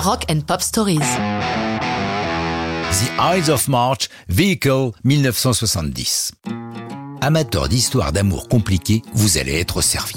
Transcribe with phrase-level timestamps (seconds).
[0.00, 0.98] Rock and Pop Stories.
[2.90, 6.32] The Eyes of March, Vehicle 1970.
[7.20, 10.14] Amateur d'histoires d'amour compliquées, vous allez être servi.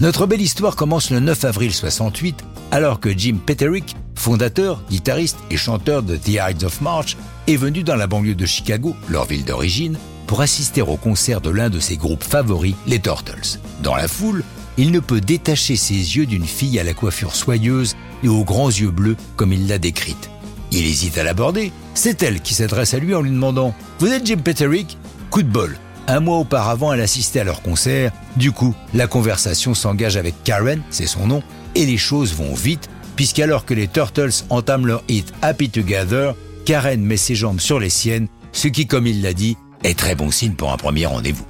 [0.00, 5.58] Notre belle histoire commence le 9 avril 68, alors que Jim Petterick, fondateur, guitariste et
[5.58, 9.44] chanteur de The Eyes of March, est venu dans la banlieue de Chicago, leur ville
[9.44, 9.98] d'origine,
[10.28, 13.58] pour assister au concert de l'un de ses groupes favoris, les Turtles.
[13.82, 14.44] Dans la foule,
[14.78, 18.68] il ne peut détacher ses yeux d'une fille à la coiffure soyeuse et aux grands
[18.68, 20.30] yeux bleus comme il l'a décrite.
[20.72, 21.72] Il hésite à l'aborder.
[21.94, 23.68] C'est elle qui s'adresse à lui en lui demandant⁇
[23.98, 24.98] Vous êtes Jim Petterick?⁇
[25.30, 25.76] Coup de bol.
[26.06, 28.12] Un mois auparavant, elle assistait à leur concert.
[28.36, 31.42] Du coup, la conversation s'engage avec Karen, c'est son nom,
[31.74, 37.00] et les choses vont vite, puisqu'alors que les Turtles entament leur hit Happy Together, Karen
[37.00, 40.30] met ses jambes sur les siennes, ce qui, comme il l'a dit, est très bon
[40.30, 41.46] signe pour un premier rendez-vous.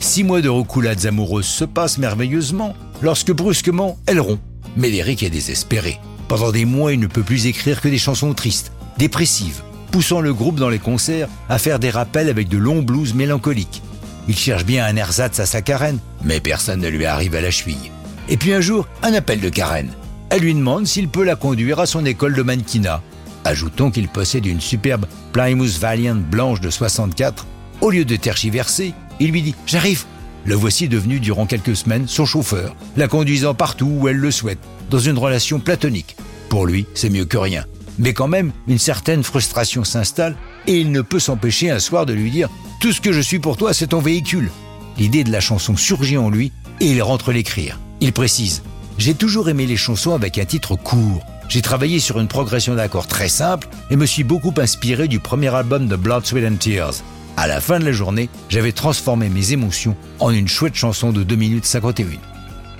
[0.00, 4.40] Six mois de reculades amoureuses se passent merveilleusement lorsque brusquement elle rompt.
[4.76, 5.98] Médéric est désespéré.
[6.34, 9.62] Pendant des mois, il ne peut plus écrire que des chansons tristes, dépressives,
[9.92, 13.82] poussant le groupe dans les concerts à faire des rappels avec de longs blues mélancoliques.
[14.26, 17.52] Il cherche bien un ersatz à sa Karen, mais personne ne lui arrive à la
[17.52, 17.92] cheville.
[18.28, 19.92] Et puis un jour, un appel de Karen.
[20.28, 23.00] Elle lui demande s'il peut la conduire à son école de mannequinat.
[23.44, 27.46] Ajoutons qu'il possède une superbe Plymouth Valiant blanche de 64.
[27.80, 30.04] Au lieu de tergiverser, il lui dit J'arrive.
[30.46, 34.58] Le voici devenu durant quelques semaines son chauffeur, la conduisant partout où elle le souhaite,
[34.90, 36.16] dans une relation platonique.
[36.50, 37.64] Pour lui, c'est mieux que rien.
[37.98, 42.12] Mais quand même, une certaine frustration s'installe et il ne peut s'empêcher un soir de
[42.12, 42.50] lui dire
[42.80, 44.50] Tout ce que je suis pour toi, c'est ton véhicule.
[44.98, 47.80] L'idée de la chanson surgit en lui et il rentre l'écrire.
[48.00, 48.62] Il précise
[48.98, 51.24] J'ai toujours aimé les chansons avec un titre court.
[51.48, 55.54] J'ai travaillé sur une progression d'accords très simple et me suis beaucoup inspiré du premier
[55.54, 57.02] album de Blood, Sweat and Tears.
[57.44, 61.22] À la fin de la journée, j'avais transformé mes émotions en une chouette chanson de
[61.22, 62.06] 2 minutes 51.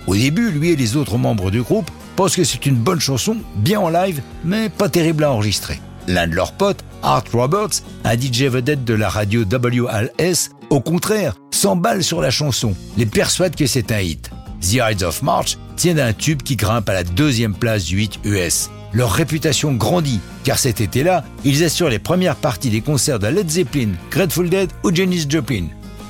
[0.06, 3.36] Au début, lui et les autres membres du groupe pensent que c'est une bonne chanson,
[3.56, 5.80] bien en live, mais pas terrible à enregistrer.
[6.08, 11.34] L'un de leurs potes, Art Roberts, un DJ vedette de la radio WLS, au contraire,
[11.50, 14.30] s'emballe sur la chanson, les persuade que c'est un hit.
[14.64, 18.20] The Ides of March tient d'un tube qui grimpe à la deuxième place du 8
[18.24, 23.26] US leur réputation grandit, car cet été-là, ils assurent les premières parties des concerts de
[23.26, 25.66] Led Zeppelin, Grateful Dead ou Janis Joplin.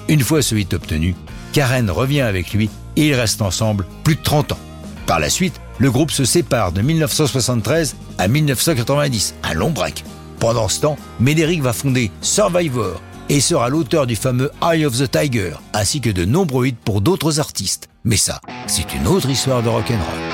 [0.09, 1.15] Une fois ce hit obtenu,
[1.53, 4.59] Karen revient avec lui et ils restent ensemble plus de 30 ans.
[5.07, 10.05] Par la suite, le groupe se sépare de 1973 à 1990, un long break.
[10.39, 15.11] Pendant ce temps, Médéric va fonder Survivor et sera l'auteur du fameux Eye of the
[15.11, 17.89] Tiger, ainsi que de nombreux hits pour d'autres artistes.
[18.05, 20.34] Mais ça, c'est une autre histoire de rock'n'roll.